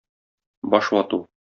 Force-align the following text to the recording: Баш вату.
Баш 0.73 0.91
вату. 0.97 1.25